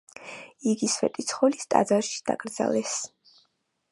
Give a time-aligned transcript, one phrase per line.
[0.71, 2.97] იგი სვეტიცხოვლის ტაძარში დაკრძალეს.